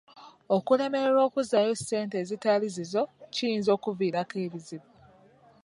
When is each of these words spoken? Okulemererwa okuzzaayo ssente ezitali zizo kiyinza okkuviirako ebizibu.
Okulemererwa 0.55 1.21
okuzzaayo 1.27 1.73
ssente 1.79 2.15
ezitali 2.23 2.67
zizo 2.75 3.03
kiyinza 3.33 3.69
okkuviirako 3.77 4.35
ebizibu. 4.45 4.89